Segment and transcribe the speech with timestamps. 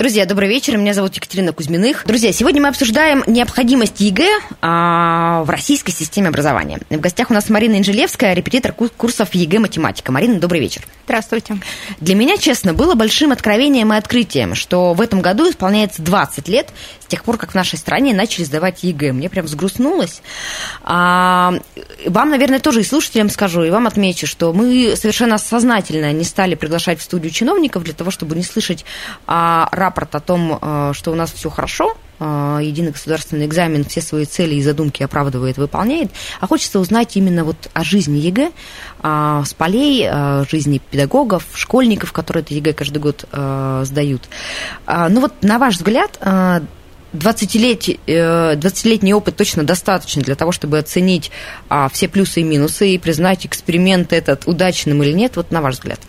[0.00, 0.78] Друзья, добрый вечер.
[0.78, 2.06] Меня зовут Екатерина Кузьминых.
[2.06, 4.30] Друзья, сегодня мы обсуждаем необходимость ЕГЭ
[4.62, 6.80] а, в российской системе образования.
[6.88, 10.10] В гостях у нас Марина Инжелевская, репетитор курсов ЕГЭ математика.
[10.10, 10.84] Марина, добрый вечер.
[11.04, 11.58] Здравствуйте.
[12.00, 16.68] Для меня, честно, было большим откровением и открытием, что в этом году исполняется 20 лет
[17.10, 19.12] тех пор, как в нашей стране начали сдавать ЕГЭ.
[19.12, 20.22] Мне прям сгрустнулось.
[20.82, 21.52] А,
[22.06, 26.54] вам, наверное, тоже и слушателям скажу, и вам отмечу, что мы совершенно сознательно не стали
[26.54, 28.84] приглашать в студию чиновников для того, чтобы не слышать
[29.26, 34.00] а, рапорт о том, а, что у нас все хорошо, а, единый государственный экзамен все
[34.00, 38.52] свои цели и задумки оправдывает, выполняет, а хочется узнать именно вот о жизни ЕГЭ,
[39.02, 40.08] а, с полей,
[40.48, 43.24] жизни педагогов, школьников, которые это ЕГЭ каждый год
[43.82, 44.22] сдают.
[44.86, 46.18] Ну вот, на ваш взгляд,
[47.12, 51.30] 20-летний, 20 опыт точно достаточно для того, чтобы оценить
[51.92, 56.00] все плюсы и минусы и признать эксперимент этот удачным или нет, вот на ваш взгляд.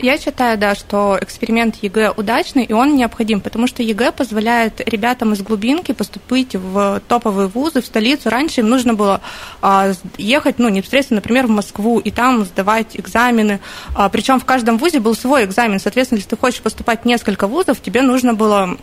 [0.00, 5.32] Я считаю, да, что эксперимент ЕГЭ удачный, и он необходим, потому что ЕГЭ позволяет ребятам
[5.32, 8.30] из глубинки поступить в топовые вузы, в столицу.
[8.30, 9.20] Раньше им нужно было
[9.60, 13.58] а, ехать, ну, непосредственно, например, в Москву, и там сдавать экзамены.
[13.96, 15.80] А, причем в каждом вузе был свой экзамен.
[15.80, 18.78] Соответственно, если ты хочешь поступать в несколько вузов, тебе нужно было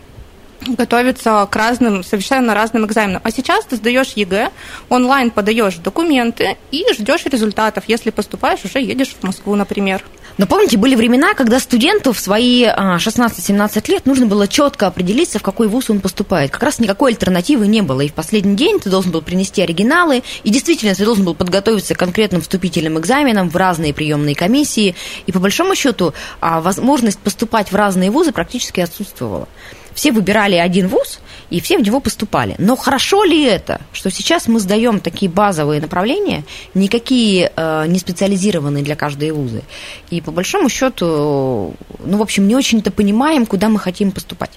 [0.66, 3.20] готовиться к разным, совершенно разным экзаменам.
[3.24, 4.50] А сейчас ты сдаешь ЕГЭ,
[4.88, 7.84] онлайн подаешь документы и ждешь результатов.
[7.86, 10.02] Если поступаешь, уже едешь в Москву, например.
[10.38, 15.38] Но помните, были времена, когда студенту в свои 16-17 а, лет нужно было четко определиться,
[15.38, 16.50] в какой вуз он поступает.
[16.50, 18.02] Как раз никакой альтернативы не было.
[18.02, 21.94] И в последний день ты должен был принести оригиналы, и действительно ты должен был подготовиться
[21.94, 24.94] к конкретным вступительным экзаменам в разные приемные комиссии.
[25.24, 29.48] И по большому счету а, возможность поступать в разные вузы практически отсутствовала
[29.96, 31.20] все выбирали один вуз,
[31.50, 32.54] и все в него поступали.
[32.58, 38.84] Но хорошо ли это, что сейчас мы сдаем такие базовые направления, никакие э, не специализированные
[38.84, 39.62] для каждой вузы,
[40.10, 41.74] и по большому счету,
[42.04, 44.50] ну, в общем, не очень-то понимаем, куда мы хотим поступать?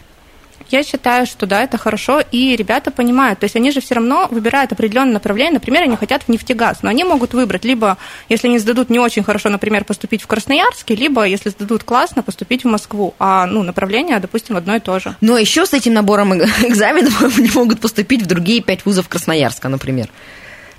[0.72, 3.40] Я считаю, что да, это хорошо, и ребята понимают.
[3.40, 5.53] То есть они же все равно выбирают определенное направление.
[5.53, 7.97] Например, они хотят в нефтегаз, но они могут выбрать либо,
[8.30, 12.63] если они сдадут не очень хорошо, например, поступить в Красноярске, либо, если сдадут классно, поступить
[12.63, 13.13] в Москву.
[13.19, 15.16] А ну, направление, допустим, одно и то же.
[15.22, 20.09] Но еще с этим набором экзаменов они могут поступить в другие пять вузов Красноярска, например.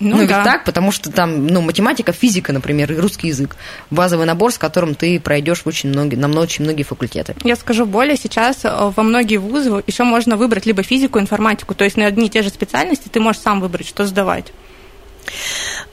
[0.00, 0.36] Ну, ну да.
[0.36, 3.56] ведь так, потому что там, ну, математика, физика, например, и русский язык.
[3.90, 7.34] Базовый набор, с которым ты пройдешь очень многие, на очень многие факультеты.
[7.44, 11.84] Я скажу более, сейчас э, во многие вузы еще можно выбрать либо физику, информатику, то
[11.84, 14.52] есть на одни и те же специальности ты можешь сам выбрать, что сдавать.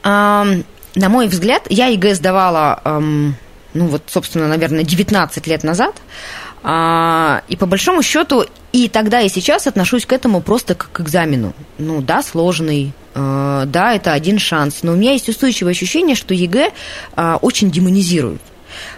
[0.02, 0.46] А,
[0.94, 3.36] на мой взгляд, я ЕГЭ сдавала, эм,
[3.74, 5.94] ну вот, собственно, наверное, 19 лет назад.
[6.62, 11.00] А, и по большому счету и тогда, и сейчас отношусь к этому просто как к
[11.00, 11.52] экзамену.
[11.78, 12.92] Ну да, сложный,
[13.66, 14.82] да, это один шанс.
[14.82, 16.70] Но у меня есть устойчивое ощущение, что ЕГЭ
[17.16, 18.42] э, очень демонизируют.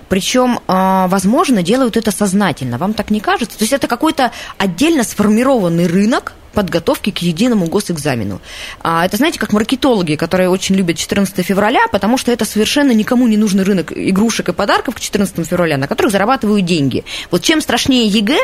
[0.08, 2.78] Причем, а, возможно, делают это сознательно.
[2.78, 3.56] Вам так не кажется?
[3.56, 8.41] То есть это какой-то отдельно сформированный рынок, подготовки к единому госэкзамену.
[8.82, 13.28] А это, знаете, как маркетологи, которые очень любят 14 февраля, потому что это совершенно никому
[13.28, 17.04] не нужный рынок игрушек и подарков к 14 февраля, на которых зарабатывают деньги.
[17.30, 18.38] Вот чем страшнее ЕГЭ,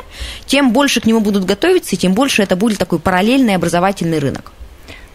[0.46, 4.52] тем больше к нему будут готовиться, и тем больше это будет такой параллельный образовательный рынок.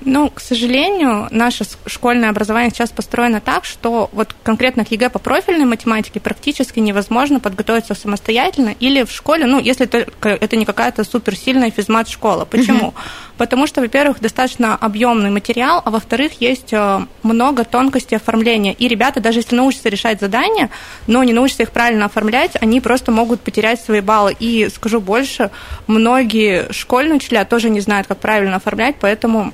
[0.04, 5.20] Ну, к сожалению, наше школьное образование сейчас построено так, что вот конкретно к ЕГЭ по
[5.20, 11.04] профильной математике практически невозможно подготовиться самостоятельно или в школе, ну, если это, это не какая-то
[11.04, 12.46] суперсильная физмат-школа.
[12.46, 12.88] Почему?
[12.88, 12.94] Угу.
[13.38, 18.74] Потому что, во-первых, достаточно объемный материал, а во-вторых, есть э, много тонкостей оформления.
[18.74, 20.70] И ребята, даже если научатся решать задания,
[21.08, 24.36] но не научатся их правильно оформлять, они просто могут потерять свои баллы.
[24.40, 25.52] И скажу больше,
[25.88, 29.54] многие школьные учителя тоже не знают, как правильно оформлять, поэтому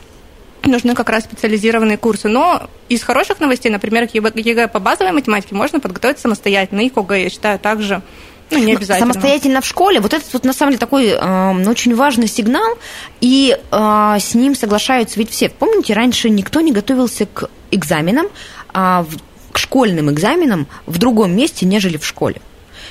[0.63, 2.27] нужны как раз специализированные курсы.
[2.27, 6.81] Но из хороших новостей, например, к ЕГЭ по базовой математике можно подготовиться самостоятельно.
[6.81, 8.01] И к ОГЭ, я считаю, также
[8.49, 9.13] ну, не обязательно.
[9.13, 9.99] Самостоятельно в школе.
[9.99, 12.77] Вот этот вот на самом деле такой э, очень важный сигнал,
[13.19, 15.49] и э, с ним соглашаются ведь все.
[15.49, 18.27] Помните, раньше никто не готовился к экзаменам,
[18.73, 19.05] э,
[19.51, 22.41] к школьным экзаменам в другом месте, нежели в школе.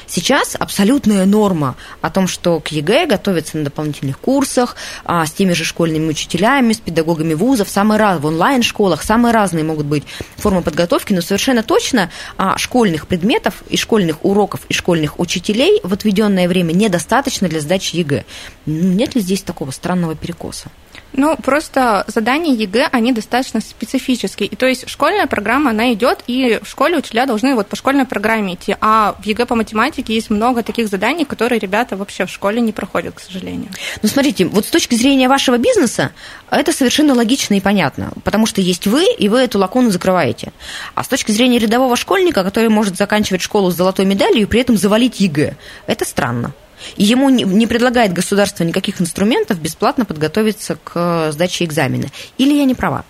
[0.06, 5.52] Сейчас абсолютная норма о том, что к ЕГЭ готовятся на дополнительных курсах, а, с теми
[5.52, 10.04] же школьными учителями, с педагогами вузов, самые разные, в онлайн-школах, самые разные могут быть
[10.36, 15.92] формы подготовки, но совершенно точно а, школьных предметов и школьных уроков и школьных учителей в
[15.92, 18.24] отведенное время недостаточно для сдачи ЕГЭ.
[18.66, 20.70] Нет ли здесь такого странного перекоса?
[21.12, 24.48] Ну, просто задания ЕГЭ, они достаточно специфические.
[24.48, 28.04] И то есть школьная программа, она идет, и в школе учителя должны вот по школьной
[28.04, 28.76] программе идти.
[28.80, 32.72] А в ЕГЭ по математике есть много таких заданий, которые ребята вообще в школе не
[32.72, 33.70] проходят, к сожалению.
[34.02, 36.12] Ну, смотрите, вот с точки зрения вашего бизнеса,
[36.50, 40.52] это совершенно логично и понятно, потому что есть вы, и вы эту лакуну закрываете.
[40.94, 44.60] А с точки зрения рядового школьника, который может заканчивать школу с золотой медалью и при
[44.60, 45.56] этом завалить ЕГЭ,
[45.86, 46.52] это странно.
[46.96, 52.08] Ему не предлагает государство никаких инструментов бесплатно подготовиться к сдаче экзамена.
[52.38, 53.04] Или я не права?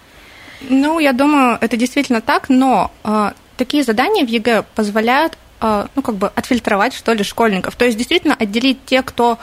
[0.60, 6.02] Ну, я думаю, это действительно так, но э, такие задания в ЕГЭ позволяют э, ну,
[6.02, 7.76] как бы отфильтровать, что ли, школьников.
[7.76, 9.38] То есть, действительно, отделить тех, кто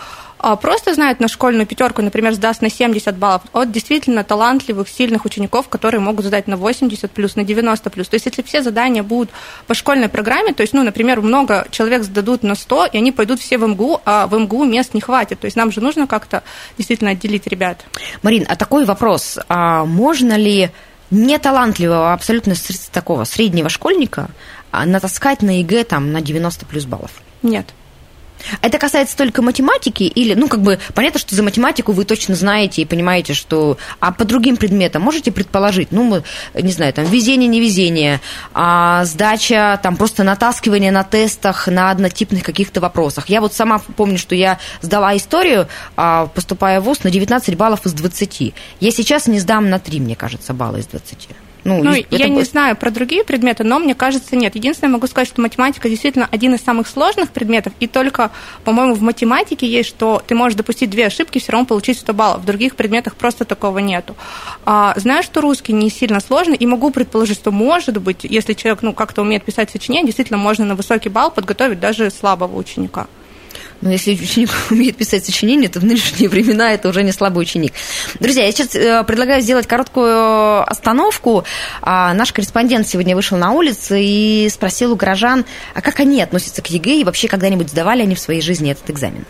[0.57, 5.69] просто знает на школьную пятерку, например, сдаст на 70 баллов, от действительно талантливых, сильных учеников,
[5.69, 8.09] которые могут сдать на 80 плюс, на 90 плюс.
[8.09, 9.29] То есть, если все задания будут
[9.67, 13.39] по школьной программе, то есть, ну, например, много человек сдадут на 100, и они пойдут
[13.39, 15.39] все в МГУ, а в МГУ мест не хватит.
[15.39, 16.43] То есть, нам же нужно как-то
[16.77, 17.85] действительно отделить ребят.
[18.21, 19.39] Марин, а такой вопрос.
[19.47, 20.71] А можно ли
[21.09, 22.55] неталантливого, абсолютно
[22.91, 24.29] такого среднего школьника
[24.71, 27.11] а, натаскать на ЕГЭ там на 90 плюс баллов?
[27.43, 27.67] Нет.
[28.61, 32.81] Это касается только математики или, ну, как бы, понятно, что за математику вы точно знаете
[32.81, 33.77] и понимаете, что...
[33.99, 35.91] А по другим предметам можете предположить?
[35.91, 36.23] Ну,
[36.53, 38.21] не знаю, там, везение, невезение,
[38.53, 43.29] а сдача, там, просто натаскивание на тестах на однотипных каких-то вопросах.
[43.29, 47.85] Я вот сама помню, что я сдала историю, а, поступая в ВУЗ, на 19 баллов
[47.85, 48.53] из 20.
[48.79, 51.29] Я сейчас не сдам на 3, мне кажется, балла из 20.
[51.63, 54.55] Ну, ну я не знаю про другие предметы, но мне кажется, нет.
[54.55, 58.31] Единственное, могу сказать, что математика действительно один из самых сложных предметов, и только,
[58.63, 62.41] по-моему, в математике есть, что ты можешь допустить две ошибки, все равно получить 100 баллов.
[62.41, 64.15] В других предметах просто такого нету.
[64.65, 68.81] А, знаю, что русский не сильно сложный, и могу предположить, что, может быть, если человек
[68.81, 73.07] ну, как-то умеет писать сочинение, действительно можно на высокий балл подготовить даже слабого ученика.
[73.83, 77.73] Но если ученик умеет писать сочинение, то в нынешние времена это уже не слабый ученик.
[78.19, 81.43] Друзья, я сейчас э, предлагаю сделать короткую остановку.
[81.81, 85.43] А, наш корреспондент сегодня вышел на улицу и спросил у горожан,
[85.73, 88.89] а как они относятся к ЕГЭ и вообще когда-нибудь сдавали они в своей жизни этот
[88.89, 89.25] экзамен.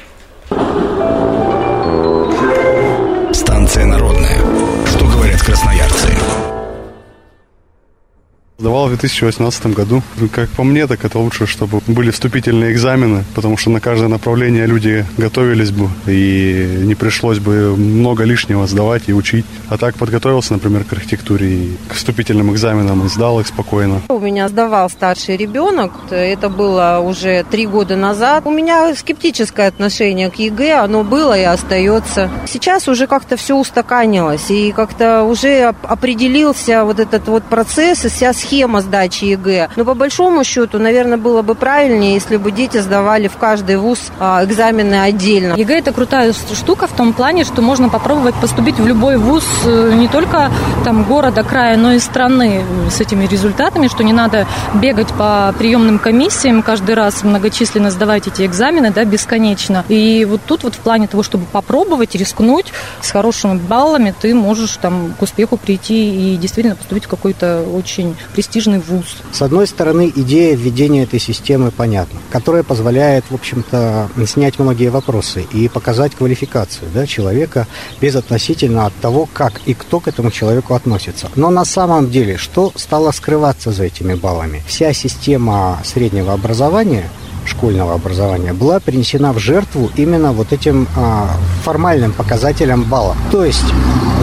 [8.60, 10.04] Сдавал в 2018 году.
[10.32, 14.68] Как по мне, так это лучше, чтобы были вступительные экзамены, потому что на каждое направление
[14.68, 19.46] люди готовились бы, и не пришлось бы много лишнего сдавать и учить.
[19.70, 24.02] А так подготовился, например, к архитектуре и к вступительным экзаменам и сдал их спокойно.
[24.10, 28.44] У меня сдавал старший ребенок, это было уже три года назад.
[28.46, 32.30] У меня скептическое отношение к ЕГЭ, оно было и остается.
[32.48, 38.32] Сейчас уже как-то все устаканилось, и как-то уже определился вот этот вот процесс, и вся
[38.44, 39.70] схема сдачи ЕГЭ.
[39.76, 44.00] Но по большому счету, наверное, было бы правильнее, если бы дети сдавали в каждый вуз
[44.20, 45.54] а, экзамены отдельно.
[45.54, 49.94] ЕГЭ это крутая штука в том плане, что можно попробовать поступить в любой вуз э,
[49.96, 50.52] не только
[50.84, 56.00] там города, края, но и страны с этими результатами, что не надо бегать по приемным
[56.00, 59.86] комиссиям каждый раз многочисленно сдавать эти экзамены, да, бесконечно.
[59.88, 64.78] И вот тут вот в плане того, чтобы попробовать, рискнуть с хорошими баллами, ты можешь
[64.78, 69.18] там к успеху прийти и действительно поступить в какой-то очень престижный вуз.
[69.32, 75.46] С одной стороны, идея введения этой системы понятна, которая позволяет, в общем-то, снять многие вопросы
[75.54, 77.68] и показать квалификацию да, человека
[78.02, 81.30] безотносительно от того, как и кто к этому человеку относится.
[81.36, 84.64] Но на самом деле, что стало скрываться за этими баллами?
[84.68, 87.10] Вся система среднего образования
[87.46, 91.30] школьного образования была принесена в жертву именно вот этим а,
[91.64, 93.18] формальным показателям баллов.
[93.32, 93.66] То есть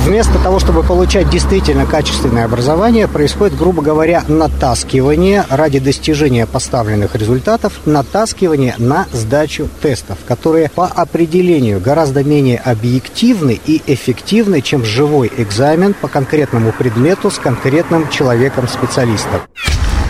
[0.04, 7.80] вместо того, чтобы получать действительно качественное образование, происходит, грубо говоря, натаскивание ради достижения поставленных результатов,
[7.84, 15.94] натаскивание на сдачу тестов, которые по определению гораздо менее объективны и эффективны, чем живой экзамен
[15.94, 19.40] по конкретному предмету с конкретным человеком-специалистом.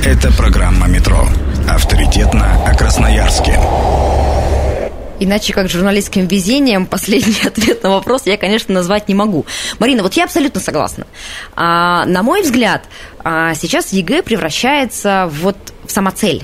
[0.04, 1.26] Это программа «Метро».
[1.68, 3.58] Авторитетно о Красноярске.
[5.20, 9.44] Иначе как журналистским везением последний ответ на вопрос я, конечно, назвать не могу.
[9.78, 11.06] Марина, вот я абсолютно согласна.
[11.54, 12.84] А, на мой взгляд,
[13.22, 16.42] а, сейчас ЕГЭ превращается вот в самоцель.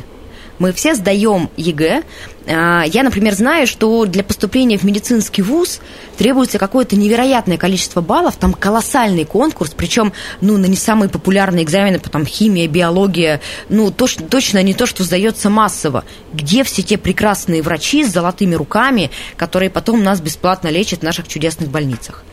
[0.59, 2.03] Мы все сдаем ЕГЭ.
[2.49, 5.81] А, я, например, знаю, что для поступления в медицинский вуз
[6.17, 11.99] требуется какое-то невероятное количество баллов, там колоссальный конкурс, причем, ну, на не самые популярные экзамены,
[11.99, 16.05] потом химия, биология, ну, точно, точно не то, что сдается массово.
[16.33, 21.29] Где все те прекрасные врачи с золотыми руками, которые потом нас бесплатно лечат в наших
[21.29, 22.25] чудесных больницах?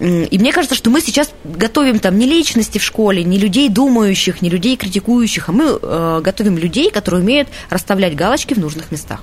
[0.00, 4.42] И мне кажется, что мы сейчас готовим там не личности в школе, не людей думающих,
[4.42, 9.22] не людей критикующих, а мы э, готовим людей, которые умеют расставлять галочки в нужных местах.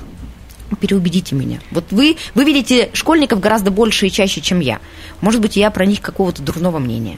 [0.79, 1.59] переубедите меня.
[1.71, 4.79] Вот вы, вы видите школьников гораздо больше и чаще, чем я.
[5.19, 7.17] Может быть, я про них какого-то дурного мнения.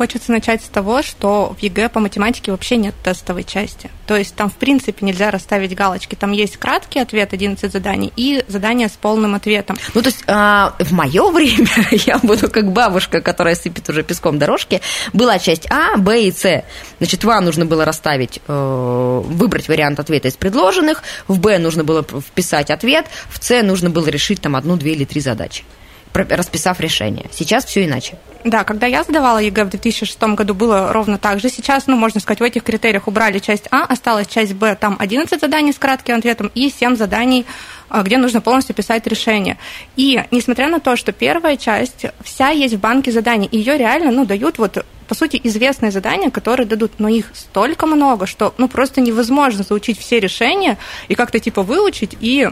[0.00, 3.90] Хочется начать с того, что в ЕГЭ по математике вообще нет тестовой части.
[4.06, 6.14] То есть там, в принципе, нельзя расставить галочки.
[6.14, 9.76] Там есть краткий ответ, 11 заданий, и задание с полным ответом.
[9.92, 14.38] Ну, то есть а, в мое время, я буду как бабушка, которая сыпет уже песком
[14.38, 14.80] дорожки,
[15.12, 16.64] была часть А, Б и С.
[16.96, 21.84] Значит, в А нужно было расставить, э, выбрать вариант ответа из предложенных, в Б нужно
[21.84, 25.62] было вписать ответ, в С нужно было решить там одну, две или три задачи
[26.12, 27.26] расписав решение.
[27.32, 28.16] Сейчас все иначе.
[28.44, 31.50] Да, когда я сдавала ЕГЭ в 2006 году, было ровно так же.
[31.50, 35.40] Сейчас, ну, можно сказать, в этих критериях убрали часть А, осталась часть Б, там 11
[35.40, 37.44] заданий с кратким ответом и 7 заданий,
[37.90, 39.58] а, где нужно полностью писать решение.
[39.96, 44.24] И несмотря на то, что первая часть вся есть в банке заданий, ее реально, ну,
[44.24, 49.00] дают вот по сути, известные задания, которые дадут, но их столько много, что ну, просто
[49.00, 52.48] невозможно заучить все решения и как-то типа выучить и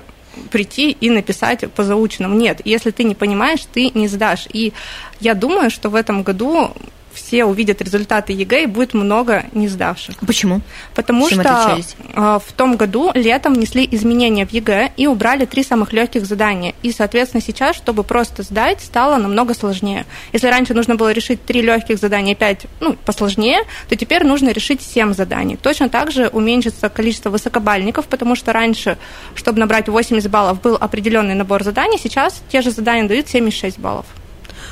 [0.51, 2.35] прийти и написать по заученному.
[2.35, 4.47] Нет, если ты не понимаешь, ты не сдашь.
[4.53, 4.73] И
[5.21, 6.73] я думаю, что в этом году
[7.19, 10.17] все увидят результаты ЕГЭ и будет много не сдавших.
[10.27, 10.61] Почему?
[10.95, 11.37] Чем отличались?
[11.37, 16.27] Потому что в том году летом внесли изменения в ЕГЭ и убрали три самых легких
[16.27, 16.75] задания.
[16.83, 20.07] И, соответственно, сейчас, чтобы просто сдать, стало намного сложнее.
[20.33, 24.83] Если раньше нужно было решить три легких задания пять ну, посложнее, то теперь нужно решить
[24.83, 25.57] семь заданий.
[25.57, 28.99] Точно так же уменьшится количество высокобальников, потому что раньше,
[29.35, 34.07] чтобы набрать 80 баллов, был определенный набор заданий, сейчас те же задания дают 76 баллов.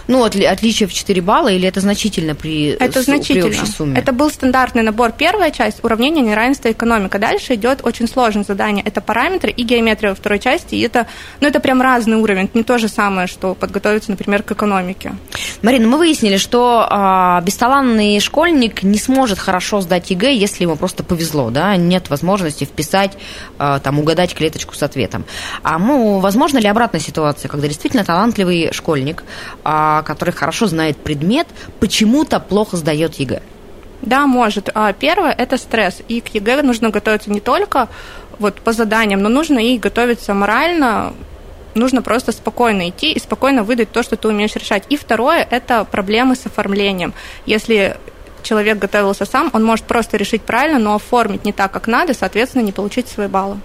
[0.09, 3.49] Ну, отли, отличие в 4 балла или это значительно при, это значительно.
[3.49, 3.99] при общей сумме?
[3.99, 5.13] Это был стандартный набор.
[5.13, 7.19] Первая часть– уравнение неравенства экономика.
[7.19, 8.85] Дальше идет очень сложное задание.
[8.85, 10.75] Это параметры и геометрия во второй части.
[10.77, 11.07] И это,
[11.41, 12.45] ну, это прям разный уровень.
[12.45, 15.15] Это не то же самое, что подготовиться, например, к экономике.
[15.63, 21.03] Марина, мы выяснили, что а, бесталанный школьник не сможет хорошо сдать ЕГЭ, если ему просто
[21.03, 23.13] повезло, да, нет возможности вписать,
[23.59, 25.25] а, там, угадать клеточку с ответом.
[25.63, 29.25] А ну, возможно ли обратная ситуация, когда действительно талантливый школьник
[29.65, 31.47] а, который хорошо знает предмет,
[31.81, 33.43] почему-то плохо сдает ЕГЭ?
[34.03, 34.71] Да, может.
[34.75, 36.03] А первое– это стресс.
[36.09, 37.89] И к ЕГЭ нужно готовиться не только
[38.39, 41.15] вот по заданиям, но нужно и готовиться морально,
[41.75, 44.85] нужно просто спокойно идти и спокойно выдать то, что ты умеешь решать.
[44.89, 47.15] И второе– это проблемы с оформлением.
[47.47, 47.97] Если
[48.43, 52.63] человек готовился сам, он может просто решить правильно, но оформить не так, как надо, соответственно,
[52.63, 53.59] не получить свои баллы.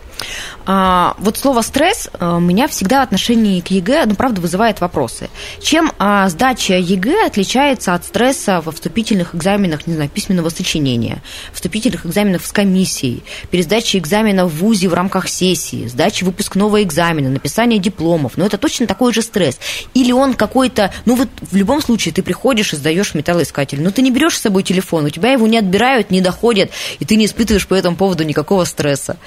[0.66, 4.82] А, вот слово стресс а, у меня всегда в отношении к ЕГЭ, ну, правда, вызывает
[4.82, 5.30] вопросы.
[5.62, 11.22] Чем а, сдача ЕГЭ отличается от стресса во вступительных экзаменах, не знаю, письменного сочинения,
[11.54, 17.80] вступительных экзаменов с комиссией, пересдачи экзамена в ВУЗе в рамках сессии, сдачи выпускного экзамена, написания
[17.80, 18.34] дипломов.
[18.38, 19.60] Но это точно такой же стресс.
[19.94, 24.02] Или он какой-то, ну вот в любом случае ты приходишь и сдаешь, металлоискатель, но ты
[24.02, 27.26] не берешь с собой телефон, у тебя его не отбирают, не доходят, и ты не
[27.26, 29.18] испытываешь по этому поводу никакого стресса.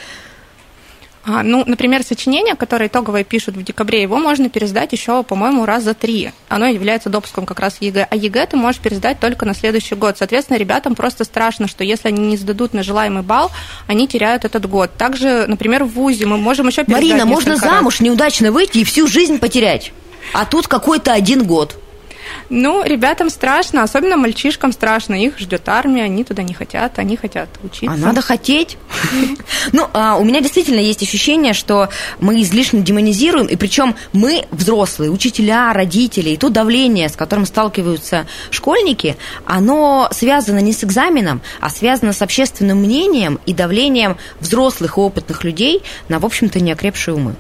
[1.27, 5.83] А, ну, например, сочинение, которое итоговое пишут в декабре, его можно пересдать еще, по-моему, раз
[5.83, 6.33] за три.
[6.49, 8.09] Оно является допуском как раз ЕГЭ.
[8.11, 10.19] А ЕГЭ ты можешь пересдать только на следующий год.
[10.19, 13.51] Соответственно, ребятам просто страшно, что если они не сдадут на желаемый балл,
[13.87, 14.91] они теряют этот год.
[14.99, 18.01] Также, например, в ВУЗе мы можем еще пересдать Марина, можно замуж раз.
[18.01, 19.93] неудачно выйти и всю жизнь потерять.
[20.35, 21.79] А тут какой-то один год.
[22.51, 25.15] Ну, ребятам страшно, особенно мальчишкам страшно.
[25.15, 27.93] Их ждет армия, они туда не хотят, они хотят учиться.
[27.93, 28.79] А надо хотеть.
[29.73, 31.89] Ну, а, у меня действительно есть ощущение, что
[32.21, 38.27] мы излишне демонизируем, и причем мы, взрослые, учителя, родители, и то давление, с которым сталкиваются
[38.51, 39.17] школьники,
[39.47, 45.45] оно связано не с экзаменом, а связано с общественным мнением и давлением взрослых и опытных
[45.45, 47.35] людей на, в общем-то, неокрепшие умы.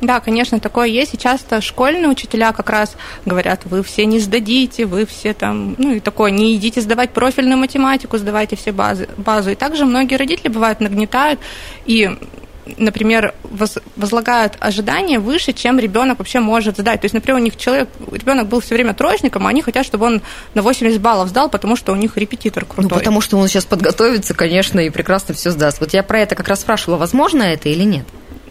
[0.00, 1.14] Да, конечно, такое есть.
[1.14, 5.94] И часто школьные учителя как раз говорят, вы все не сдадите, вы все там, ну
[5.94, 9.50] и такое, не идите сдавать профильную математику, сдавайте все базы, базу.
[9.50, 11.40] И также многие родители бывают нагнетают
[11.86, 12.16] и
[12.76, 13.34] например,
[13.96, 17.00] возлагают ожидания выше, чем ребенок вообще может сдать.
[17.00, 20.06] То есть, например, у них человек, ребенок был все время троечником, а они хотят, чтобы
[20.06, 20.22] он
[20.54, 22.90] на 80 баллов сдал, потому что у них репетитор крутой.
[22.90, 25.80] Ну, потому что он сейчас подготовится, конечно, и прекрасно все сдаст.
[25.80, 28.04] Вот я про это как раз спрашивала, возможно это или нет?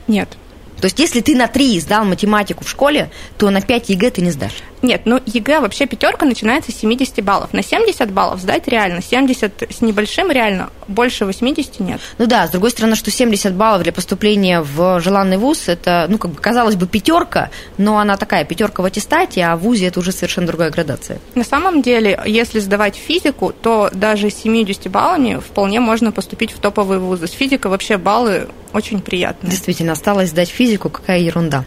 [0.07, 0.29] Нет.
[0.79, 4.21] То есть, если ты на 3 сдал математику в школе, то на 5 ЕГЭ ты
[4.21, 4.63] не сдашь.
[4.81, 7.51] Нет, ну ЕГЭ вообще пятерка начинается с 70 баллов.
[7.51, 11.99] На 70 баллов сдать реально, 70 с небольшим реально, больше 80 нет.
[12.19, 16.19] Ну да, с другой стороны, что 70 баллов для поступления в желанный вуз, это, ну,
[16.19, 19.99] как бы, казалось бы, пятерка, но она такая, пятерка в аттестате, а в вузе это
[19.99, 21.19] уже совершенно другая градация.
[21.33, 26.59] На самом деле, если сдавать физику, то даже с 70 баллами вполне можно поступить в
[26.59, 27.27] топовые вузы.
[27.27, 29.51] С физикой вообще баллы очень приятные.
[29.51, 31.65] Действительно, осталось сдать физику, какая ерунда.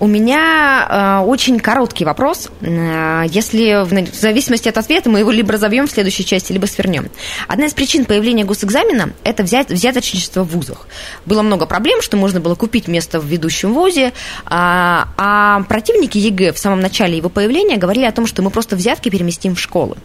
[0.00, 2.50] У меня э, очень короткий вопрос.
[2.60, 6.66] Э, если в, в зависимости от ответа мы его либо разовьем в следующей части, либо
[6.66, 7.08] свернем.
[7.46, 10.86] Одна из причин появления госэкзамена– это взять, взяточничество в вузах.
[11.26, 14.12] Было много проблем, что можно было купить место в ведущем вузе,
[14.44, 18.76] а, а противники ЕГЭ в самом начале его появления говорили о том, что мы просто
[18.76, 19.96] взятки переместим в школы.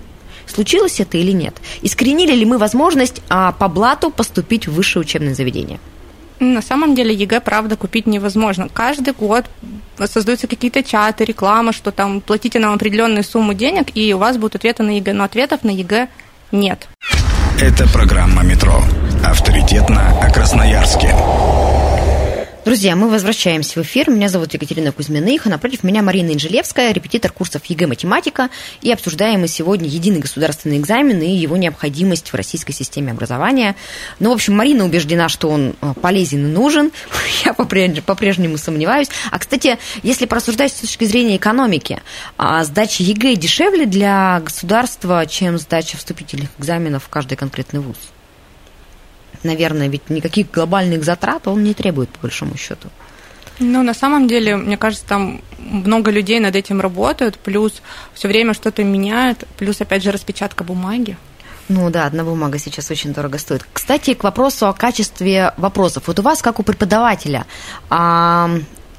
[0.45, 1.55] Случилось это или нет?
[1.81, 5.79] Искоренили ли мы возможность а, по блату поступить в высшее учебное заведение?
[6.39, 8.69] На самом деле ЕГЭ, правда, купить невозможно.
[8.73, 9.45] Каждый год
[10.05, 14.55] создаются какие-то чаты, реклама, что там платите нам определенную сумму денег, и у вас будут
[14.55, 15.13] ответы на ЕГЭ.
[15.13, 16.07] Но ответов на ЕГЭ
[16.51, 16.87] нет.
[17.59, 18.81] Это программа «Метро».
[22.73, 24.09] Друзья, мы возвращаемся в эфир.
[24.09, 28.49] Меня зовут Екатерина Кузьминых, а напротив меня Марина Инжелевская, репетитор курсов ЕГЭ «Математика».
[28.81, 33.75] И обсуждаем мы сегодня единый государственный экзамен и его необходимость в российской системе образования.
[34.19, 36.91] Ну, в общем, Марина убеждена, что он э, полезен и нужен.
[37.45, 39.09] Я по-прежнему сомневаюсь.
[39.29, 42.01] А, кстати, если порассуждать с точки зрения экономики,
[42.39, 47.97] а сдача ЕГЭ дешевле для государства, чем сдача вступительных экзаменов в каждый конкретный вуз?
[49.43, 52.89] Наверное, ведь никаких глобальных затрат он не требует, по большому счету.
[53.59, 57.81] Ну, на самом деле, мне кажется, там много людей над этим работают, плюс
[58.13, 61.17] все время что-то меняют, плюс, опять же, распечатка бумаги.
[61.69, 63.65] Ну да, одна бумага сейчас очень дорого стоит.
[63.71, 66.03] Кстати, к вопросу о качестве вопросов.
[66.07, 67.45] Вот у вас, как у преподавателя,
[67.89, 68.49] а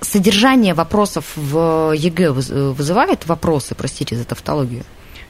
[0.01, 4.85] содержание вопросов в ЕГЭ вызывает вопросы, простите за тавтологию?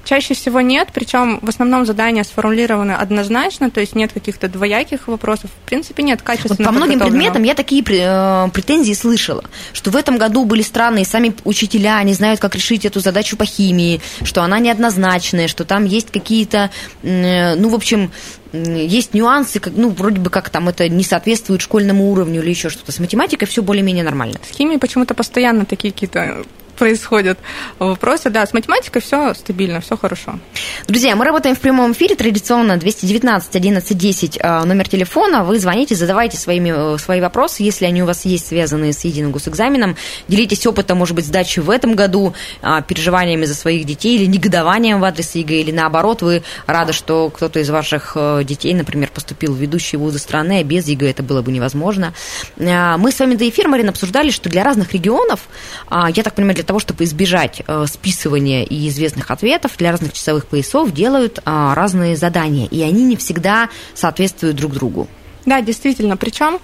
[0.05, 5.51] Чаще всего нет, причем в основном задания сформулированы однозначно, то есть нет каких-то двояких вопросов.
[5.65, 6.59] В принципе, нет качественного.
[6.59, 11.05] Вот по многим предметам я такие э, претензии слышала, что в этом году были странные
[11.05, 15.85] сами учителя не знают, как решить эту задачу по химии, что она неоднозначная, что там
[15.87, 16.71] есть какие-то,
[17.03, 18.13] э, ну, в общем,
[18.53, 22.69] есть нюансы, как, ну, вроде бы как там это не соответствует школьному уровню или еще
[22.69, 22.93] что-то.
[22.93, 24.39] С математикой все более-менее нормально.
[24.49, 26.45] С химией почему-то постоянно такие какие-то
[26.75, 27.39] происходят
[27.79, 28.31] вопросы.
[28.31, 30.39] Да, с математикой все стабильно, все хорошо.
[30.87, 35.45] Друзья, мы работаем в прямом эфире, традиционно 219 11 10 номер телефона.
[35.45, 39.33] Вы звоните, задавайте своими, э, свои вопросы, если они у вас есть, связанные с единым
[39.33, 39.97] госэкзаменом.
[40.29, 45.01] Делитесь опытом, может быть, сдачи в этом году, а, переживаниями за своих детей или негодованием
[45.01, 49.55] в адрес ЕГЭ, или наоборот, вы рады, что кто-то из ваших э, детей, например, поступил
[49.55, 52.15] в ведущие вузы страны, а без ЕГЭ это было бы невозможно.
[52.59, 55.41] А, мы с вами до эфира, Марина, обсуждали, что для разных регионов,
[55.89, 60.13] а, я так понимаю, для того, чтобы избежать э, списывания и известных ответов, для разных
[60.13, 65.09] часовых поясов делают а, разные задания, и они не всегда соответствуют друг другу.
[65.47, 66.17] Да, действительно.
[66.17, 66.59] Причем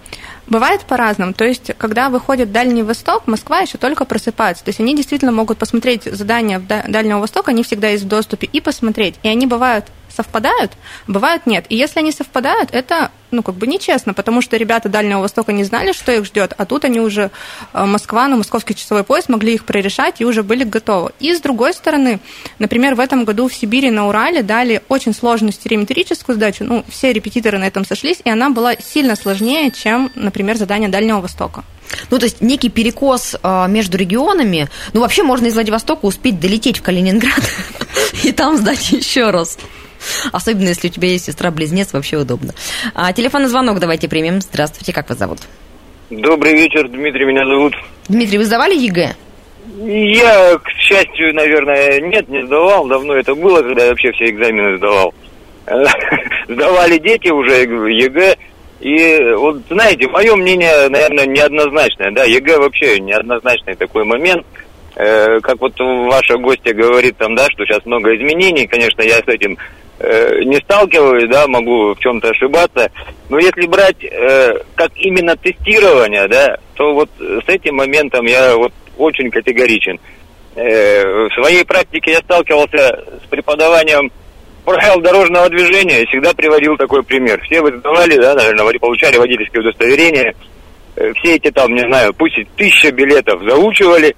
[0.47, 1.35] бывает по-разному.
[1.35, 4.65] То есть, когда выходит Дальний Восток, Москва еще только просыпается.
[4.65, 8.61] То есть, они действительно могут посмотреть задания Дальнего Востока, они всегда есть в доступе, и
[8.61, 9.17] посмотреть.
[9.23, 10.73] И они бывают совпадают,
[11.07, 11.67] бывают нет.
[11.69, 15.65] И если они совпадают, это ну, как бы нечестно, потому что ребята Дальнего Востока не
[15.65, 17.31] знали, что их ждет, а тут они уже
[17.73, 21.13] э, Москва, на московский часовой пояс могли их прорешать и уже были готовы.
[21.21, 22.21] И с другой стороны,
[22.59, 27.13] например, в этом году в Сибири на Урале дали очень сложную стереометрическую задачу, ну, все
[27.13, 31.65] репетиторы на этом сошлись, и она была сильно сложнее, чем, например, задание Дальнего Востока.
[32.11, 34.69] Ну, то есть некий перекос э, между регионами.
[34.93, 37.43] Ну, вообще можно из Владивостока успеть долететь в Калининград
[38.25, 39.59] и там сдать еще раз.
[40.33, 42.55] Особенно, если у тебя есть сестра-близнец, вообще удобно.
[42.95, 44.41] А, телефонный звонок давайте примем.
[44.41, 45.39] Здравствуйте, как вас зовут?
[46.11, 47.75] Добрый вечер, Дмитрий меня зовут.
[48.09, 49.15] Дмитрий, вы сдавали ЕГЭ?
[49.79, 52.87] Я, к счастью, наверное, нет, не сдавал.
[52.87, 55.15] Давно это было, когда я вообще все экзамены сдавал.
[56.49, 58.37] Сдавали дети уже ЕГЭ.
[58.81, 62.11] И вот, знаете, мое мнение, наверное, неоднозначное.
[62.13, 64.45] Да, ЕГЭ вообще неоднозначный такой момент.
[64.97, 68.67] Э, как вот ваша гостья говорит там, да, что сейчас много изменений.
[68.67, 69.57] Конечно, я с этим
[70.03, 72.91] Э, не сталкиваюсь, да, могу в чем-то ошибаться.
[73.29, 78.73] Но если брать э, как именно тестирование, да, то вот с этим моментом я вот
[78.97, 80.01] очень категоричен.
[80.57, 84.11] Э, в своей практике я сталкивался с преподаванием
[84.65, 87.39] правил дорожного движения и всегда приводил такой пример.
[87.43, 90.35] Все вы сдавали, да, наверное, получали водительское удостоверение,
[90.97, 94.17] э, все эти там, не знаю, пусть тысяча билетов заучивали,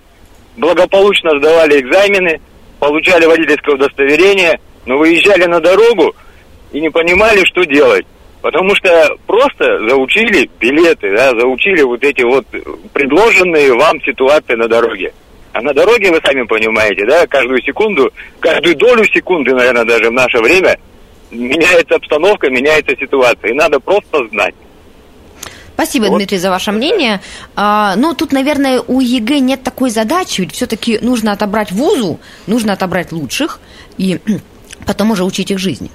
[0.57, 2.41] благополучно сдавали экзамены,
[2.79, 6.15] получали водительское удостоверение– но выезжали на дорогу
[6.73, 8.07] и не понимали, что делать.
[8.41, 12.45] Потому что просто заучили билеты, да, заучили вот эти вот
[12.93, 15.13] предложенные вам ситуации на дороге.
[15.53, 20.13] А на дороге, вы сами понимаете, да, каждую секунду, каждую долю секунды, наверное, даже в
[20.13, 20.77] наше время
[21.31, 23.51] меняется обстановка, меняется ситуация.
[23.51, 24.55] И надо просто знать.
[25.75, 26.17] Спасибо, вот.
[26.19, 27.21] Дмитрий, за ваше мнение.
[27.55, 32.73] А, ну, тут, наверное, у ЕГЭ нет такой задачи, ведь все-таки нужно отобрать вузу, нужно
[32.73, 33.61] отобрать лучших.
[33.99, 34.19] И
[34.87, 35.91] потом уже учить их жизни.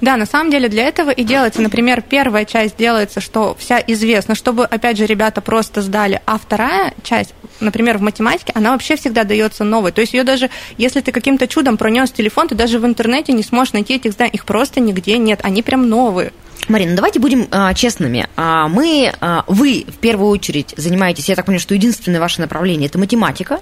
[0.00, 4.34] Да, на самом деле для этого и делается, например, первая часть делается, что вся известна,
[4.34, 9.24] чтобы, опять же, ребята просто сдали, а вторая часть, например, в математике, она вообще всегда
[9.24, 9.92] дается новой.
[9.92, 13.42] То есть ее даже, если ты каким-то чудом пронес телефон, ты даже в интернете не
[13.42, 16.32] сможешь найти этих заданий, их просто нигде нет, они прям новые.
[16.68, 18.28] Марина, давайте будем а, честными.
[18.36, 22.88] А, мы, а, вы в первую очередь занимаетесь, я так понимаю, что единственное ваше направление
[22.88, 23.60] это математика.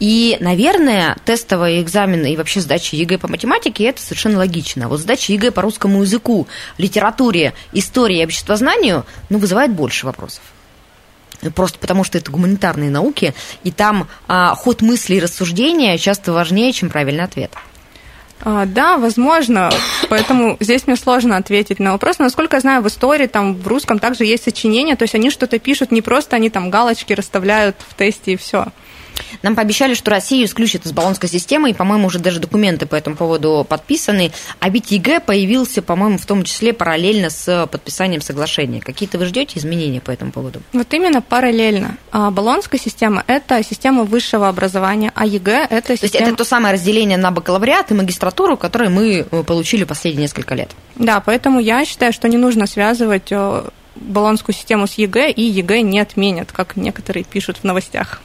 [0.00, 4.88] И, наверное, тестовые экзамены и вообще сдача ЕГЭ по математике это совершенно логично.
[4.88, 10.42] Вот сдача ЕГЭ по русскому языку, литературе, истории и обществознанию ну, вызывает больше вопросов
[11.54, 13.32] просто потому что это гуманитарные науки,
[13.62, 17.52] и там а, ход мысли и рассуждения часто важнее, чем правильный ответ.
[18.40, 19.70] А, да, возможно.
[20.08, 22.18] Поэтому здесь мне сложно ответить на вопрос.
[22.18, 25.30] Но, насколько я знаю, в истории, там, в русском также есть сочинения, то есть они
[25.30, 28.66] что-то пишут, не просто они там галочки расставляют в тесте и все.
[29.42, 33.16] Нам пообещали, что Россию исключат из Болонской системы, и, по-моему, уже даже документы по этому
[33.16, 34.32] поводу подписаны.
[34.60, 38.80] А ведь ЕГЭ появился, по-моему, в том числе параллельно с подписанием соглашения.
[38.80, 40.62] Какие-то вы ждете изменения по этому поводу?
[40.72, 41.96] Вот именно параллельно.
[42.12, 45.98] А Болонская система– это система высшего образования, а ЕГЭ– это система...
[45.98, 50.22] То есть это то самое разделение на бакалавриат и магистратуру, которое мы э, получили последние
[50.22, 50.70] несколько лет.
[50.96, 53.64] Да, поэтому я считаю, что не нужно связывать э,
[53.96, 58.20] Болонскую систему с ЕГЭ, и ЕГЭ не отменят, как некоторые пишут в новостях.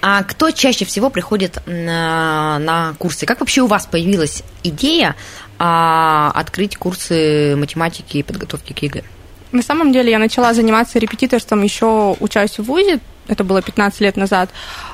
[0.00, 3.26] А кто чаще всего приходит на, на курсы?
[3.26, 5.16] Как вообще у вас появилась идея
[5.58, 9.02] а, открыть курсы математики и подготовки к ЕГЭ?
[9.52, 14.16] На самом деле я начала заниматься репетиторством еще учась в ВУЗе, это было 15 лет
[14.16, 14.50] назад,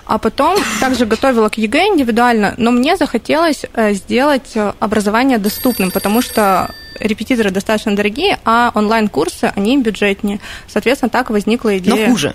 [0.07, 6.23] а потом также готовила к ЕГЭ индивидуально, но мне захотелось э, сделать образование доступным, потому
[6.23, 10.41] что репетиторы достаточно дорогие, а онлайн-курсы, они бюджетнее.
[10.69, 12.07] Соответственно, так возникла идея...
[12.07, 12.35] Но хуже?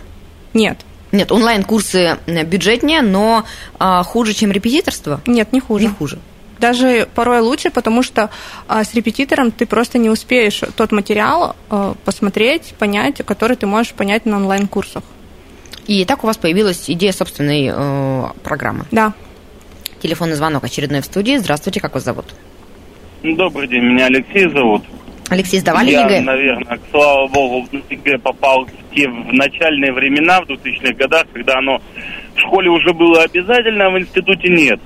[0.54, 0.80] Нет.
[1.12, 3.46] Нет, онлайн-курсы э, бюджетнее, но
[3.80, 5.22] а, хуже, чем репетиторство?
[5.26, 5.86] Нет, не хуже.
[5.86, 6.20] Не хуже.
[6.60, 8.30] Даже порой лучше, потому что
[8.68, 13.94] а, с репетитором ты просто не успеешь тот материал а, посмотреть, понять, который ты можешь
[13.94, 15.04] понять на онлайн-курсах.
[15.86, 18.86] И так у вас появилась идея собственной э, программы?
[18.92, 19.14] Да.
[20.02, 21.38] Телефонный звонок очередной в студии.
[21.38, 22.26] Здравствуйте, как вас зовут?
[23.24, 24.84] Добрый день, меня Алексей зовут.
[25.30, 26.22] Алексей, сдавали Я, ЕГЭ?
[26.22, 31.58] наверное, слава богу, в ЕГЭ попал в те в начальные времена, в 2000-х годах, когда
[31.58, 31.82] оно
[32.36, 34.80] в школе уже было обязательно, а в институте нет.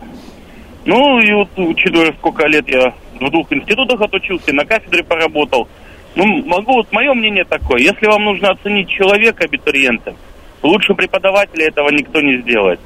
[0.86, 5.67] Ну, и вот, учитывая, сколько лет я в двух институтах отучился, на кафедре поработал,
[6.15, 10.15] ну, могу, вот мое мнение такое, если вам нужно оценить человека, абитуриента,
[10.63, 12.80] лучше преподавателя этого никто не сделает.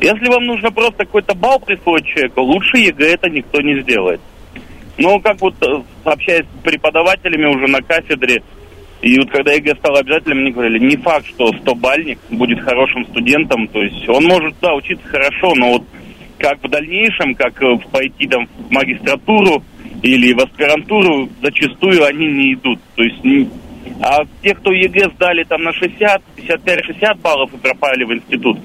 [0.00, 4.20] Если вам нужно просто какой-то балл присвоить человеку, лучше ЕГЭ это никто не сделает.
[5.02, 8.40] Ну, как вот э, общаясь с преподавателями уже на кафедре,
[9.00, 13.66] и вот когда ЕГЭ стало обязательным, мне говорили, не факт, что 100-бальник будет хорошим студентом,
[13.66, 15.82] то есть он может, да, учиться хорошо, но вот
[16.38, 19.64] как в дальнейшем, как э, пойти там в магистратуру
[20.02, 22.78] или в аспирантуру, зачастую они не идут.
[22.94, 23.50] То есть,
[24.00, 28.56] а те, кто ЕГЭ сдали там на 60, 55-60 баллов и попали в институт,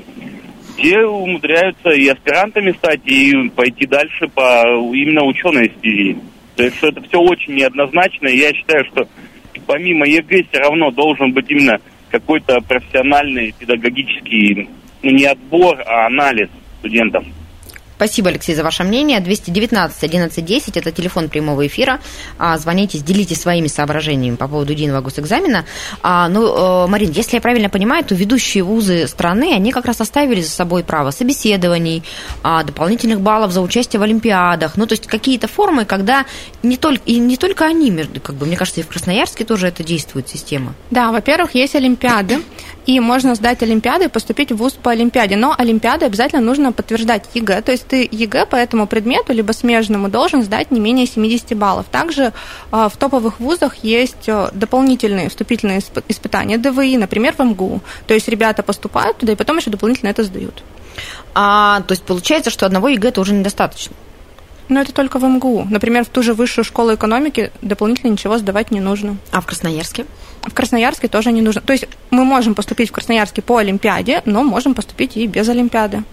[0.77, 4.63] те умудряются и аспирантами стать, и пойти дальше по
[4.93, 6.17] именно ученой стези.
[6.55, 9.07] То есть что это все очень неоднозначно, и я считаю, что
[9.65, 11.77] помимо ЕГЭ все равно должен быть именно
[12.09, 14.69] какой-то профессиональный педагогический,
[15.03, 17.25] ну не отбор, а анализ студентов.
[17.97, 19.19] Спасибо, Алексей, за ваше мнение.
[19.19, 21.99] 219 11 10– это телефон прямого эфира.
[22.37, 25.65] А, звоните, делитесь своими соображениями по поводу единого госэкзамена.
[26.03, 29.99] А, ну, э, Марин, если я правильно понимаю, то ведущие вузы страны, они как раз
[29.99, 32.03] оставили за собой право собеседований,
[32.43, 34.77] а, дополнительных баллов за участие в олимпиадах.
[34.77, 36.25] Ну, то есть какие-то формы, когда
[36.61, 39.83] не только, и не только они, как бы, мне кажется, и в Красноярске тоже это
[39.83, 40.75] действует система.
[40.91, 42.43] Да, во-первых, есть олимпиады,
[42.85, 45.35] и можно сдать олимпиады и поступить в вуз по олимпиаде.
[45.35, 50.09] Но олимпиады обязательно нужно подтверждать ЕГЭ, то есть ты ЕГЭ по этому предмету, либо смежному,
[50.09, 51.85] должен сдать не менее 70 баллов.
[51.91, 52.33] Также
[52.71, 57.81] а, в топовых вузах есть а, дополнительные вступительные испытания ДВИ, например, в МГУ.
[58.05, 60.63] То есть ребята поступают туда и потом еще дополнительно это сдают.
[61.33, 63.95] А, то есть получается, что одного ЕГЭ это уже недостаточно?
[64.69, 65.65] Но это только в МГУ.
[65.69, 69.17] Например, в ту же высшую школу экономики дополнительно ничего сдавать не нужно.
[69.31, 70.05] А в Красноярске?
[70.41, 71.61] В Красноярске тоже не нужно.
[71.61, 76.03] То есть мы можем поступить в Красноярске по Олимпиаде, но можем поступить и без Олимпиады.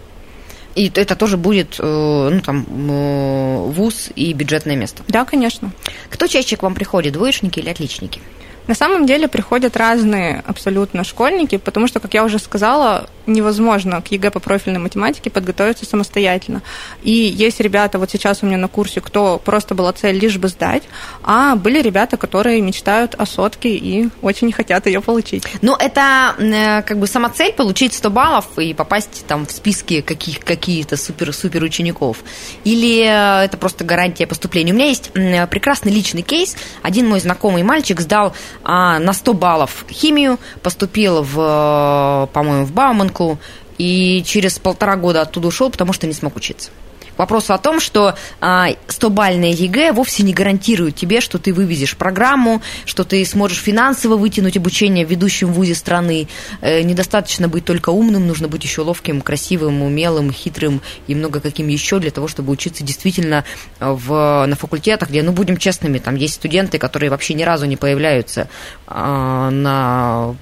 [0.75, 5.03] И это тоже будет э, ну, там, э, вуз и бюджетное место?
[5.07, 5.71] Да, конечно.
[6.09, 8.21] Кто чаще к вам приходит, двоечники или отличники?
[8.67, 14.11] На самом деле приходят разные абсолютно школьники, потому что, как я уже сказала, невозможно к
[14.11, 16.61] ЕГЭ по профильной математике подготовиться самостоятельно.
[17.03, 20.47] И есть ребята, вот сейчас у меня на курсе, кто просто была цель лишь бы
[20.47, 20.83] сдать,
[21.23, 25.43] а были ребята, которые мечтают о сотке и очень хотят ее получить.
[25.61, 30.01] Но это э, как бы сама цель получить 100 баллов и попасть там в списки
[30.01, 32.17] каких, какие-то супер-супер учеников.
[32.63, 34.71] Или э, это просто гарантия поступления.
[34.71, 36.55] У меня есть прекрасный личный кейс.
[36.81, 38.33] Один мой знакомый мальчик сдал
[38.63, 42.71] а, на 100 баллов химию, поступил в, по-моему, в
[43.15, 43.39] Бауманку,
[43.77, 46.71] и через полтора года оттуда ушел, потому что не смог учиться.
[47.15, 51.95] К вопросу о том, что 100-бальное а, ЕГЭ вовсе не гарантирует тебе, что ты вывезешь
[51.95, 56.27] программу, что ты сможешь финансово вытянуть обучение в ведущем вузе страны.
[56.59, 61.69] Э, недостаточно быть только умным, нужно быть еще ловким, красивым, умелым, хитрым и много каким
[61.69, 63.45] еще для того, чтобы учиться действительно
[63.79, 67.77] в, на факультетах, где, ну, будем честными, там есть студенты, которые вообще ни разу не
[67.77, 68.49] появляются
[68.87, 70.35] а, на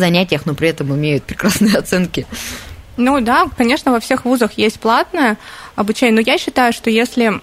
[0.00, 2.26] занятиях, но при этом имеют прекрасные оценки.
[2.96, 5.38] Ну да, конечно, во всех вузах есть платное
[5.76, 7.40] обучение, но я считаю, что если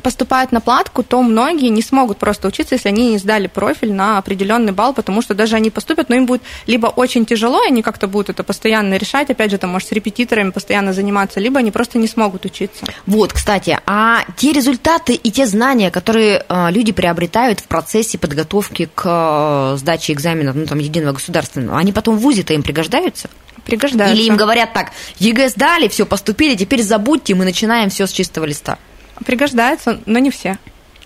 [0.00, 4.18] поступают на платку, то многие не смогут просто учиться, если они не сдали профиль на
[4.18, 7.82] определенный балл, потому что даже они поступят, но им будет либо очень тяжело, и они
[7.82, 11.70] как-то будут это постоянно решать, опять же, там, может, с репетиторами постоянно заниматься, либо они
[11.70, 12.84] просто не смогут учиться.
[13.06, 18.88] Вот, кстати, а те результаты и те знания, которые э, люди приобретают в процессе подготовки
[18.94, 23.28] к э, сдаче экзаменов, ну, там, единого государственного, они потом в ВУЗе-то им пригождаются?
[23.64, 24.16] Пригождаются.
[24.16, 28.44] Или им говорят так, ЕГЭ сдали, все, поступили, теперь забудьте, мы начинаем все с чистого
[28.44, 28.78] листа.
[29.24, 30.58] Пригождаются, но не все.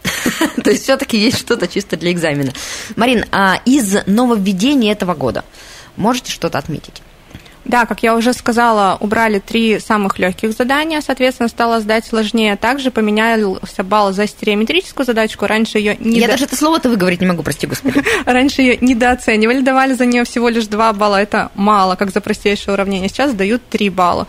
[0.62, 2.52] То есть все-таки есть что-то чисто для экзамена.
[2.96, 5.44] Марин, а из нововведений этого года
[5.96, 7.02] можете что-то отметить?
[7.68, 12.56] Да, как я уже сказала, убрали три самых легких задания, соответственно, стало сдать сложнее.
[12.56, 15.46] Также поменялся балл за стереометрическую задачку.
[15.46, 16.18] Раньше ее не...
[16.20, 16.32] Я до...
[16.32, 18.02] даже это слово-то выговорить не могу, прости господи.
[18.26, 21.20] Раньше ее недооценивали, давали за нее всего лишь два балла.
[21.20, 23.08] Это мало, как за простейшее уравнение.
[23.08, 24.26] Сейчас дают три балла.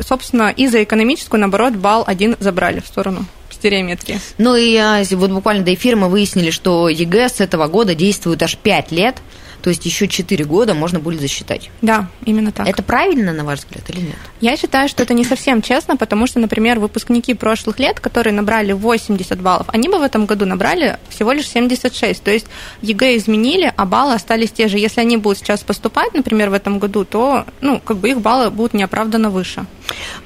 [0.00, 4.20] Собственно, и за экономическую, наоборот, балл один забрали в сторону стереометрии.
[4.38, 8.42] Ну и а, вот буквально до эфира мы выяснили, что ЕГЭ с этого года действует
[8.42, 9.16] аж пять лет
[9.62, 11.70] то есть еще 4 года можно будет засчитать.
[11.82, 12.68] Да, именно так.
[12.68, 14.16] Это правильно, на ваш взгляд, или нет?
[14.40, 18.72] Я считаю, что это не совсем честно, потому что, например, выпускники прошлых лет, которые набрали
[18.72, 22.22] 80 баллов, они бы в этом году набрали всего лишь 76.
[22.22, 22.46] То есть
[22.82, 24.78] ЕГЭ изменили, а баллы остались те же.
[24.78, 28.50] Если они будут сейчас поступать, например, в этом году, то ну, как бы их баллы
[28.50, 29.66] будут неоправданно выше.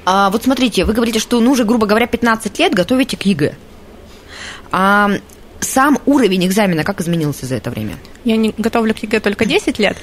[0.05, 3.55] А, вот смотрите, вы говорите, что ну уже, грубо говоря, 15 лет готовите к ЕГЭ.
[4.71, 5.11] А
[5.63, 7.95] сам уровень экзамена как изменился за это время?
[8.23, 9.97] Я готовлю к ЕГЭ только 10 лет,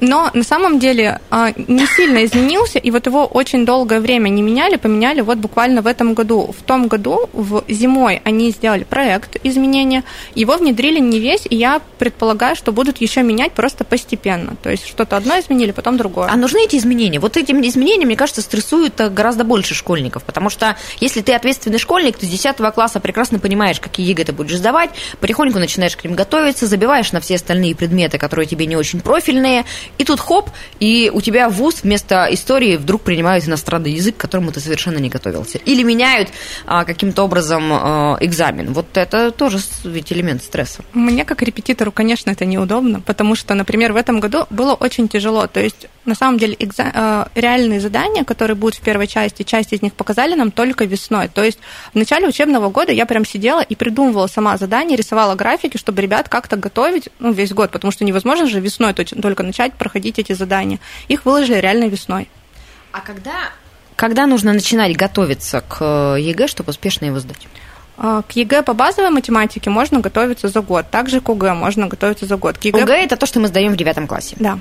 [0.00, 4.42] но на самом деле а, не сильно изменился, и вот его очень долгое время не
[4.42, 6.52] меняли, поменяли вот буквально в этом году.
[6.56, 11.80] В том году, в зимой, они сделали проект изменения, его внедрили не весь, и я
[11.98, 14.56] предполагаю, что будут еще менять просто постепенно.
[14.62, 16.28] То есть что-то одно изменили, потом другое.
[16.28, 17.20] А нужны эти изменения?
[17.20, 22.18] Вот эти изменения, мне кажется, стрессуют гораздо больше школьников, потому что если ты ответственный школьник,
[22.18, 24.90] то с 10 класса прекрасно понимаешь, какие ЕГЭ ты будешь сдавать,
[25.20, 29.64] потихоньку начинаешь к ним готовиться, забиваешь на все остальные предметы, которые тебе не очень профильные,
[29.98, 34.52] и тут хоп, и у тебя вуз вместо истории вдруг принимают иностранный язык, к которому
[34.52, 35.58] ты совершенно не готовился.
[35.58, 36.28] Или меняют
[36.66, 38.72] а, каким-то образом а, экзамен.
[38.72, 40.82] Вот это тоже ведь элемент стресса.
[40.92, 45.46] Мне как репетитору, конечно, это неудобно, потому что, например, в этом году было очень тяжело.
[45.46, 46.90] То есть на самом деле экза...
[46.94, 51.28] Э, реальные задания, которые будут в первой части, часть из них показали нам только весной.
[51.28, 51.58] То есть
[51.92, 56.28] в начале учебного года я прям сидела и придумывала сама задания, рисовала графики, чтобы ребят
[56.28, 60.78] как-то готовить ну, весь год, потому что невозможно же весной только начать проходить эти задания.
[61.08, 62.28] Их выложили реально весной.
[62.92, 63.50] А когда,
[63.96, 67.46] когда нужно начинать готовиться к э, ЕГЭ, чтобы успешно его сдать?
[67.98, 70.86] А, к ЕГЭ по базовой математике можно готовиться за год.
[70.90, 72.56] Также к ОГЭ можно готовиться за год.
[72.56, 72.82] К ЕГЭ...
[72.82, 74.36] ОГЭ– это то, что мы сдаем в девятом классе.
[74.40, 74.58] Да.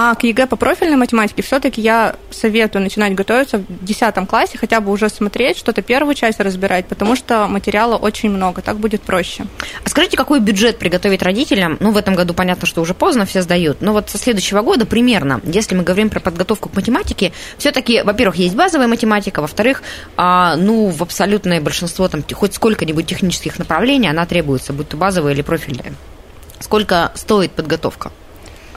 [0.00, 4.80] А к ЕГЭ по профильной математике все-таки я советую начинать готовиться в 10 классе, хотя
[4.80, 9.46] бы уже смотреть, что-то первую часть разбирать, потому что материала очень много, так будет проще.
[9.84, 11.78] А скажите, какой бюджет приготовить родителям?
[11.80, 14.86] Ну, в этом году понятно, что уже поздно, все сдают, но вот со следующего года
[14.86, 19.82] примерно, если мы говорим про подготовку к математике, все-таки, во-первых, есть базовая математика, во-вторых,
[20.16, 25.32] а, ну, в абсолютное большинство там хоть сколько-нибудь технических направлений она требуется, будь то базовая
[25.32, 25.92] или профильная.
[26.60, 28.12] Сколько стоит подготовка?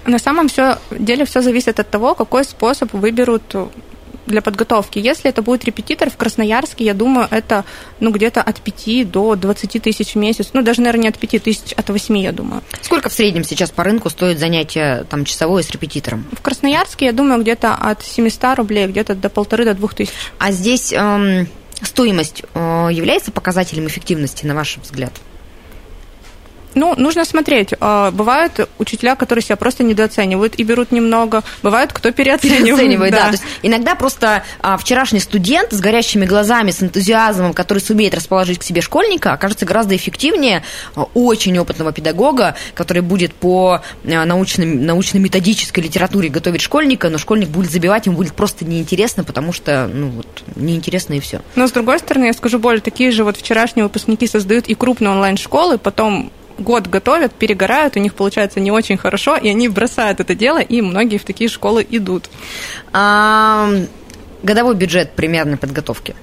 [0.05, 3.43] На самом все, деле все зависит от того, какой способ выберут
[4.25, 4.99] для подготовки.
[4.99, 7.65] Если это будет репетитор в Красноярске, я думаю, это
[7.99, 10.49] ну, где-то от 5 до 20 тысяч в месяц.
[10.53, 12.61] Ну, даже, наверное, не от 5 тысяч, от 8, я думаю.
[12.81, 16.25] Сколько в среднем сейчас по рынку стоит занятие там, часовое с репетитором?
[16.31, 20.13] В Красноярске, я думаю, где-то от 700 рублей, где-то до полторы, до двух тысяч.
[20.37, 21.47] А здесь эм,
[21.81, 25.13] стоимость э, является показателем эффективности, на ваш взгляд?
[26.75, 27.73] Ну, нужно смотреть.
[27.79, 31.43] А, бывают учителя, которые себя просто недооценивают и берут немного.
[31.63, 32.63] Бывают, кто переоценивает.
[32.63, 33.17] Переоценивает, да.
[33.17, 33.25] да.
[33.25, 38.59] То есть иногда просто а, вчерашний студент с горящими глазами, с энтузиазмом, который сумеет расположить
[38.59, 40.63] к себе школьника, окажется гораздо эффективнее
[40.95, 48.05] а, очень опытного педагога, который будет по научно-методической литературе готовить школьника, но школьник будет забивать,
[48.05, 51.41] ему будет просто неинтересно, потому что, ну, вот, неинтересно и все.
[51.55, 55.11] Но, с другой стороны, я скажу более, такие же вот вчерашние выпускники создают и крупные
[55.11, 56.31] онлайн-школы, потом
[56.61, 60.81] год готовят, перегорают, у них получается не очень хорошо, и они бросают это дело, и
[60.81, 62.29] многие в такие школы идут.
[62.93, 63.69] А,
[64.43, 66.15] годовой бюджет примерной подготовки?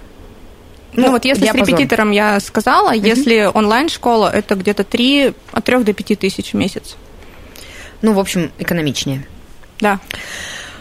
[0.92, 3.06] Ну, ну вот если с репетитором я сказала, угу.
[3.06, 6.96] если онлайн-школа, это где-то 3, от 3 до 5 тысяч в месяц.
[8.02, 9.26] Ну, в общем, экономичнее.
[9.80, 10.00] Да.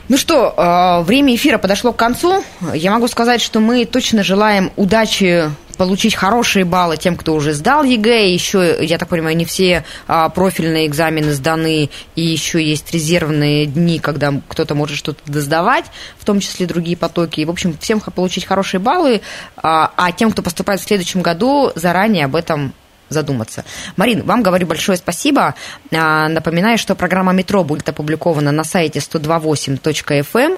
[0.07, 2.43] Ну что, а, время эфира подошло к концу.
[2.73, 7.83] Я могу сказать, что мы точно желаем удачи получить хорошие баллы тем, кто уже сдал
[7.83, 8.33] ЕГЭ.
[8.33, 13.99] Еще, я так понимаю, не все а, профильные экзамены сданы, и еще есть резервные дни,
[13.99, 15.85] когда кто-то может что-то досдавать,
[16.17, 17.39] в том числе другие потоки.
[17.39, 19.21] И, в общем, всем получить хорошие баллы,
[19.57, 22.73] а, а тем, кто поступает в следующем году, заранее об этом
[23.09, 23.63] задуматься.
[23.95, 25.55] Марин, вам говорю большое спасибо.
[25.91, 30.57] А, напоминаю, что программа «Метро» будет опубликована на сайте 128.fm.